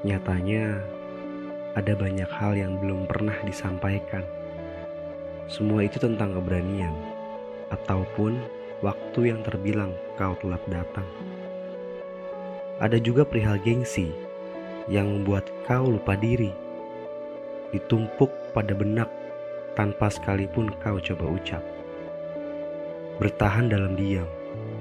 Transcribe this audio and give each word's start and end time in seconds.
Nyatanya, 0.00 0.80
ada 1.76 1.92
banyak 1.92 2.30
hal 2.32 2.56
yang 2.56 2.80
belum 2.80 3.04
pernah 3.04 3.36
disampaikan. 3.44 4.24
Semua 5.44 5.84
itu 5.84 6.00
tentang 6.00 6.32
keberanian, 6.32 6.96
ataupun 7.68 8.40
waktu 8.80 9.28
yang 9.28 9.44
terbilang 9.44 9.92
kau 10.16 10.32
telat 10.40 10.64
datang. 10.72 11.04
Ada 12.80 12.96
juga 12.96 13.28
perihal 13.28 13.60
gengsi 13.60 14.08
yang 14.88 15.20
membuat 15.20 15.52
kau 15.68 15.92
lupa 15.92 16.16
diri, 16.16 16.48
ditumpuk 17.68 18.32
pada 18.56 18.72
benak 18.72 19.12
tanpa 19.76 20.08
sekalipun 20.08 20.72
kau 20.80 20.96
coba 20.96 21.28
ucap. 21.28 21.60
Bertahan 23.20 23.68
dalam 23.68 24.00
diam, 24.00 24.24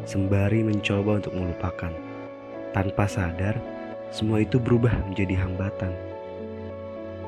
sembari 0.07 0.63
mencoba 0.63 1.19
untuk 1.19 1.35
melupakan. 1.35 1.91
Tanpa 2.71 3.03
sadar, 3.03 3.59
semua 4.09 4.41
itu 4.41 4.57
berubah 4.57 4.93
menjadi 5.05 5.45
hambatan. 5.45 5.93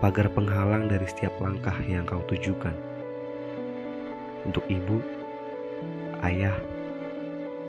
Pagar 0.02 0.34
penghalang 0.34 0.90
dari 0.90 1.06
setiap 1.06 1.38
langkah 1.38 1.78
yang 1.86 2.10
kau 2.10 2.26
tujukan. 2.26 2.74
Untuk 4.42 4.66
ibu, 4.66 4.98
ayah, 6.26 6.58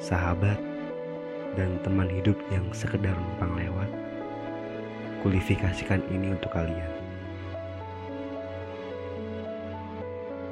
sahabat, 0.01 0.56
dan 1.53 1.77
teman 1.84 2.09
hidup 2.09 2.41
yang 2.48 2.65
sekedar 2.73 3.12
numpang 3.12 3.53
lewat, 3.61 3.91
kualifikasikan 5.20 6.01
ini 6.09 6.33
untuk 6.33 6.48
kalian. 6.56 6.92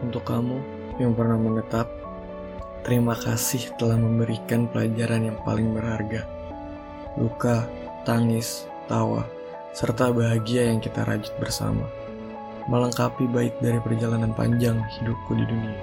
Untuk 0.05 0.25
kamu 0.29 0.61
yang 1.01 1.17
pernah 1.17 1.41
menetap, 1.41 1.89
terima 2.85 3.17
kasih 3.17 3.73
telah 3.81 3.97
memberikan 3.97 4.69
pelajaran 4.69 5.33
yang 5.33 5.39
paling 5.49 5.73
berharga. 5.73 6.29
Luka, 7.17 7.65
tangis, 8.05 8.67
tawa, 8.89 9.29
serta 9.71 10.11
bahagia 10.11 10.67
yang 10.73 10.83
kita 10.83 11.07
rajut 11.07 11.33
bersama, 11.39 11.87
melengkapi 12.67 13.25
bait 13.31 13.55
dari 13.63 13.79
perjalanan 13.79 14.35
panjang 14.35 14.81
hidupku 14.99 15.33
di 15.39 15.45
dunia. 15.47 15.79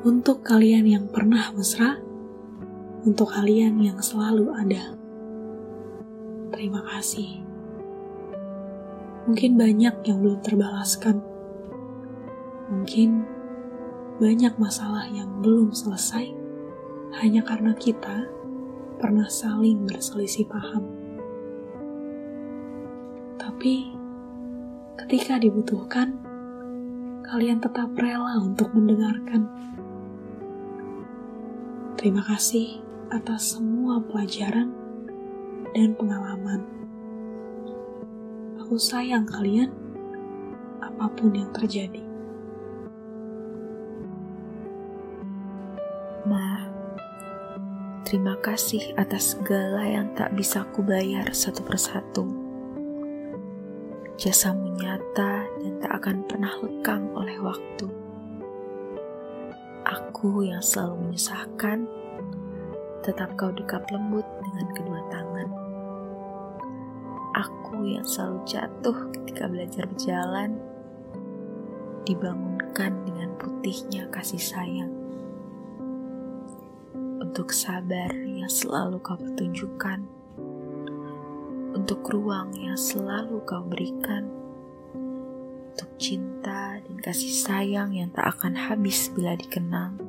Untuk 0.00 0.40
kalian 0.48 0.88
yang 0.88 1.06
pernah 1.12 1.52
mesra, 1.52 2.00
untuk 3.04 3.36
kalian 3.36 3.76
yang 3.84 4.00
selalu 4.00 4.48
ada, 4.56 4.96
terima 6.56 6.80
kasih. 6.88 7.44
Mungkin 9.28 9.60
banyak 9.60 9.94
yang 10.08 10.18
belum 10.24 10.40
terbalaskan 10.40 11.29
Mungkin 12.70 13.26
banyak 14.22 14.54
masalah 14.62 15.10
yang 15.10 15.42
belum 15.42 15.74
selesai 15.74 16.30
hanya 17.18 17.42
karena 17.42 17.74
kita 17.74 18.30
pernah 19.00 19.26
saling 19.26 19.82
berselisih 19.88 20.46
paham. 20.46 20.84
Tapi 23.40 23.90
ketika 25.00 25.40
dibutuhkan, 25.40 26.20
kalian 27.26 27.58
tetap 27.58 27.90
rela 27.96 28.38
untuk 28.38 28.70
mendengarkan. 28.76 29.48
Terima 31.98 32.22
kasih 32.22 32.78
atas 33.10 33.56
semua 33.56 33.98
pelajaran 34.04 34.70
dan 35.72 35.96
pengalaman. 35.96 36.62
Aku 38.62 38.78
sayang 38.78 39.26
kalian, 39.26 39.72
apa 40.78 41.08
pun 41.16 41.34
yang 41.34 41.50
terjadi. 41.50 42.09
Terima 48.10 48.34
kasih 48.42 48.90
atas 48.98 49.38
segala 49.38 49.86
yang 49.86 50.10
tak 50.18 50.34
bisa 50.34 50.66
ku 50.74 50.82
bayar 50.82 51.30
satu 51.30 51.62
persatu. 51.62 52.26
Jasamu 54.18 54.74
nyata 54.74 55.46
dan 55.46 55.78
tak 55.78 55.92
akan 56.02 56.26
pernah 56.26 56.50
lekang 56.58 57.06
oleh 57.14 57.38
waktu. 57.38 57.86
Aku 59.86 60.42
yang 60.42 60.58
selalu 60.58 61.06
menyusahkan, 61.06 61.86
tetap 63.06 63.30
kau 63.38 63.54
dekap 63.54 63.86
lembut 63.94 64.26
dengan 64.42 64.66
kedua 64.74 65.00
tangan. 65.06 65.48
Aku 67.38 67.86
yang 67.86 68.02
selalu 68.02 68.42
jatuh 68.42 68.98
ketika 69.14 69.46
belajar 69.46 69.86
berjalan, 69.86 70.58
dibangunkan 72.10 72.90
dengan 73.06 73.38
putihnya 73.38 74.10
kasih 74.10 74.42
sayang 74.42 74.99
untuk 77.20 77.52
sabar 77.52 78.08
yang 78.16 78.48
selalu 78.48 78.96
kau 79.04 79.20
pertunjukkan, 79.20 80.00
untuk 81.76 82.00
ruang 82.08 82.48
yang 82.56 82.80
selalu 82.80 83.44
kau 83.44 83.60
berikan, 83.60 84.24
untuk 85.70 85.90
cinta 86.00 86.80
dan 86.80 86.96
kasih 87.04 87.28
sayang 87.28 87.92
yang 87.92 88.08
tak 88.16 88.32
akan 88.40 88.56
habis 88.56 89.12
bila 89.12 89.36
dikenang, 89.36 90.00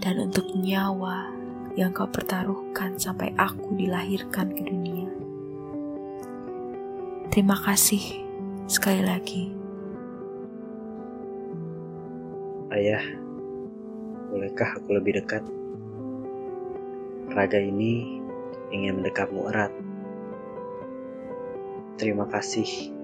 dan 0.00 0.24
untuk 0.24 0.48
nyawa 0.56 1.28
yang 1.76 1.92
kau 1.92 2.08
pertaruhkan 2.08 2.96
sampai 2.96 3.36
aku 3.36 3.76
dilahirkan 3.76 4.56
ke 4.56 4.64
dunia. 4.64 5.12
Terima 7.28 7.60
kasih 7.60 8.24
sekali 8.64 9.04
lagi. 9.04 9.52
Ayah, 12.72 13.04
bolehkah 14.32 14.80
aku 14.80 14.96
lebih 14.96 15.20
dekat? 15.20 15.44
Raga 17.34 17.58
ini 17.58 18.22
ingin 18.70 19.02
mendekapmu 19.02 19.50
erat. 19.50 19.74
Terima 21.98 22.30
kasih 22.30 22.94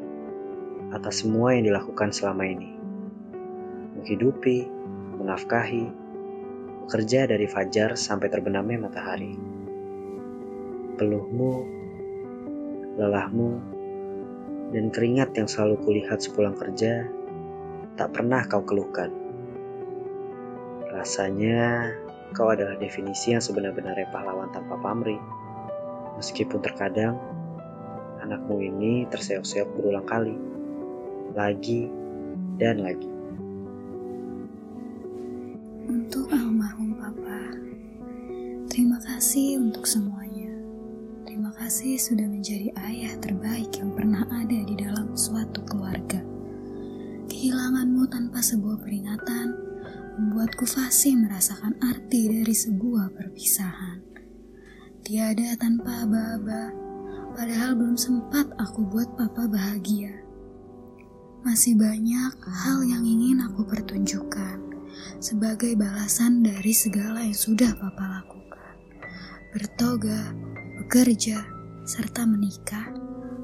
atas 0.95 1.27
semua 1.27 1.59
yang 1.59 1.67
dilakukan 1.67 2.15
selama 2.15 2.47
ini. 2.47 2.71
Menghidupi, 3.99 4.71
menafkahi, 5.19 5.91
bekerja 6.87 7.27
dari 7.27 7.51
fajar 7.51 7.99
sampai 7.99 8.31
terbenamnya 8.31 8.87
matahari. 8.87 9.35
Peluhmu, 10.95 11.53
lelahmu, 13.03 13.51
dan 14.71 14.95
keringat 14.95 15.35
yang 15.35 15.51
selalu 15.51 15.75
kulihat 15.83 16.23
sepulang 16.23 16.55
kerja 16.55 17.11
tak 17.99 18.15
pernah 18.15 18.47
kau 18.47 18.63
keluhkan. 18.63 19.11
Rasanya 20.87 21.91
Kau 22.31 22.47
adalah 22.55 22.79
definisi 22.79 23.35
yang 23.35 23.43
sebenar-benarnya 23.43 24.07
pahlawan 24.15 24.55
tanpa 24.55 24.79
pamrih. 24.79 25.19
Meskipun 26.15 26.63
terkadang 26.63 27.19
anakmu 28.23 28.63
ini 28.63 29.09
terseok-seok 29.11 29.69
berulang 29.75 30.07
kali, 30.07 30.37
lagi 31.35 31.91
dan 32.61 32.87
lagi. 32.87 33.11
Untuk 35.91 36.31
almarhum 36.31 36.95
papa, 36.95 37.57
terima 38.71 39.03
kasih 39.03 39.59
untuk 39.59 39.89
semuanya. 39.89 40.55
Terima 41.27 41.51
kasih 41.57 41.99
sudah 41.99 42.31
menjadi 42.31 42.71
ayah 42.87 43.17
terbaik 43.19 43.75
yang 43.75 43.91
pernah 43.97 44.23
ada 44.31 44.59
di 44.63 44.75
dalam 44.79 45.19
suatu 45.19 45.67
keluarga. 45.67 46.23
Kehilanganmu 47.27 48.07
tanpa 48.07 48.39
sebuah 48.39 48.79
peringatan 48.83 49.70
membuatku 50.19 50.67
fasih 50.67 51.15
merasakan 51.19 51.79
arti 51.85 52.27
dari 52.31 52.55
sebuah 52.55 53.15
perpisahan. 53.15 54.03
Tiada 55.07 55.57
tanpa 55.59 56.07
aba-aba, 56.07 56.71
padahal 57.35 57.79
belum 57.79 57.97
sempat 57.97 58.51
aku 58.59 58.87
buat 58.87 59.11
papa 59.17 59.47
bahagia. 59.47 60.13
Masih 61.41 61.73
banyak 61.79 62.37
hal 62.45 62.85
yang 62.85 63.01
ingin 63.01 63.41
aku 63.41 63.65
pertunjukkan 63.65 64.61
sebagai 65.19 65.73
balasan 65.73 66.45
dari 66.45 66.73
segala 66.77 67.25
yang 67.25 67.37
sudah 67.37 67.73
papa 67.81 68.21
lakukan. 68.21 68.75
Bertoga, 69.51 70.37
bekerja, 70.85 71.41
serta 71.89 72.29
menikah, 72.29 72.93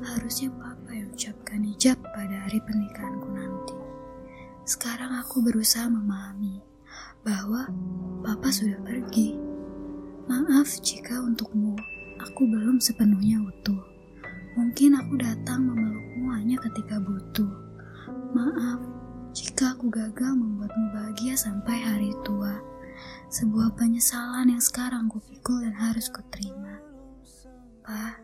harusnya 0.04 0.52
papa 0.54 0.92
yang 0.92 1.08
ucapkan 1.10 1.64
ijab 1.66 1.98
pada 2.14 2.46
hari 2.46 2.60
pernikahanku. 2.62 3.25
Sekarang 4.66 5.14
aku 5.14 5.46
berusaha 5.46 5.86
memahami 5.86 6.58
bahwa 7.22 7.70
papa 8.26 8.50
sudah 8.50 8.82
pergi. 8.82 9.38
Maaf 10.26 10.82
jika 10.82 11.22
untukmu 11.22 11.78
aku 12.18 12.42
belum 12.50 12.82
sepenuhnya 12.82 13.46
utuh. 13.46 13.78
Mungkin 14.58 14.98
aku 14.98 15.22
datang 15.22 15.70
memelukmu 15.70 16.34
hanya 16.34 16.58
ketika 16.66 16.98
butuh. 16.98 17.46
Maaf 18.34 18.82
jika 19.30 19.78
aku 19.78 19.86
gagal 19.86 20.34
membuatmu 20.34 20.90
bahagia 20.90 21.38
sampai 21.38 21.86
hari 21.86 22.10
tua. 22.26 22.58
Sebuah 23.30 23.70
penyesalan 23.78 24.50
yang 24.50 24.58
sekarang 24.58 25.06
kupikul 25.06 25.62
dan 25.62 25.78
harus 25.78 26.10
kuterima. 26.10 26.82
Pa, 27.86 28.19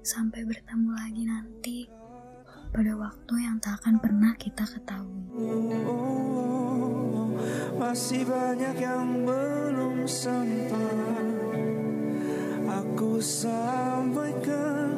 sampai 0.00 0.48
bertemu 0.48 0.90
lagi 0.96 1.22
nanti 1.28 1.76
pada 2.74 2.90
waktu 2.98 3.34
yang 3.38 3.62
tak 3.62 3.78
akan 3.78 4.02
pernah 4.02 4.34
kita 4.34 4.66
ketahui. 4.66 5.30
Oh, 5.86 7.30
masih 7.78 8.26
banyak 8.26 8.82
yang 8.82 9.22
belum 9.22 10.02
sempat 10.10 11.22
aku 12.66 13.22
sampaikan. 13.22 14.93